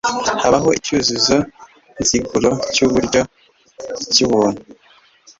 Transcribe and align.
habaho 0.41 0.69
icyuzuzo 0.77 1.37
nziguro 2.01 2.49
cy'uburyo, 2.73 3.21
icy'ahantu 4.03 4.61